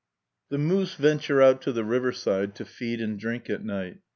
The 0.49 0.57
moose 0.57 0.95
venture 0.95 1.43
out 1.43 1.61
to 1.61 1.71
the 1.71 1.83
riverside 1.83 2.55
to 2.55 2.65
feed 2.65 3.01
and 3.01 3.19
drink 3.19 3.51
at 3.51 3.63
night. 3.63 3.99